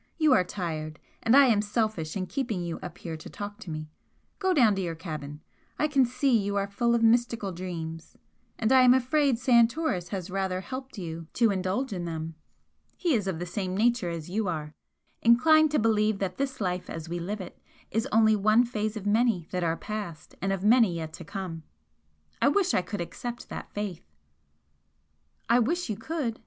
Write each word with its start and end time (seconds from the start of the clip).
You 0.17 0.33
are 0.33 0.43
tired, 0.43 0.97
and 1.21 1.37
I 1.37 1.45
am 1.45 1.61
selfish 1.61 2.17
in 2.17 2.25
keeping 2.25 2.63
you 2.63 2.79
up 2.81 2.97
here 2.97 3.15
to 3.15 3.29
talk 3.29 3.59
to 3.59 3.69
me. 3.69 3.91
Go 4.39 4.51
down 4.51 4.73
to 4.73 4.81
your 4.81 4.95
cabin. 4.95 5.41
I 5.77 5.87
can 5.87 6.05
see 6.07 6.35
you 6.35 6.55
are 6.55 6.65
full 6.67 6.95
of 6.95 7.03
mystical 7.03 7.51
dreams, 7.51 8.17
and 8.57 8.71
I 8.71 8.81
am 8.81 8.95
afraid 8.95 9.37
Santoris 9.37 10.09
has 10.09 10.31
rather 10.31 10.61
helped 10.61 10.97
you 10.97 11.27
to 11.33 11.51
indulge 11.51 11.93
in 11.93 12.05
them. 12.05 12.33
He 12.97 13.13
is 13.13 13.27
of 13.27 13.37
the 13.37 13.45
same 13.45 13.77
nature 13.77 14.09
as 14.09 14.27
you 14.27 14.47
are 14.47 14.73
inclined 15.21 15.69
to 15.69 15.77
believe 15.77 16.17
that 16.17 16.37
this 16.37 16.59
life 16.59 16.89
as 16.89 17.07
we 17.07 17.19
live 17.19 17.39
it 17.39 17.61
is 17.91 18.07
only 18.11 18.35
one 18.35 18.65
phase 18.65 18.97
of 18.97 19.05
many 19.05 19.45
that 19.51 19.63
are 19.63 19.77
past 19.77 20.33
and 20.41 20.51
of 20.51 20.63
many 20.63 20.95
yet 20.95 21.13
to 21.13 21.23
come. 21.23 21.61
I 22.41 22.47
wish 22.47 22.73
I 22.73 22.81
could 22.81 23.01
accept 23.01 23.49
that 23.49 23.71
faith!" 23.71 24.09
"I 25.47 25.59
wish 25.59 25.91
you 25.91 25.95
could!" 25.95 26.39